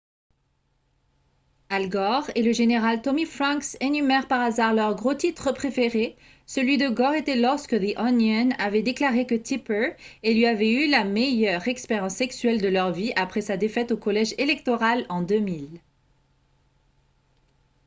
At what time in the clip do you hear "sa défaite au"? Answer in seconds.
13.41-13.97